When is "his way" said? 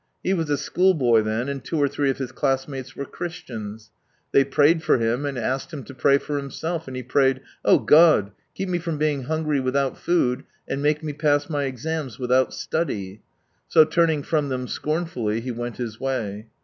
15.77-16.47